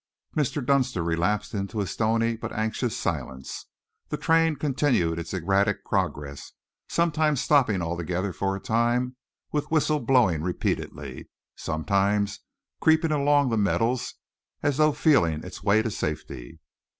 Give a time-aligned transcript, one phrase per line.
[0.35, 0.65] Mr.
[0.65, 3.67] Dunster relapsed into stony but anxious silence.
[4.09, 6.53] The train continued its erratic progress,
[6.89, 9.15] sometimes stopping altogether for a time,
[9.51, 12.39] with whistle blowing repeatedly; sometimes
[12.79, 14.15] creeping along the metals
[14.63, 16.59] as though feeling its way to safety.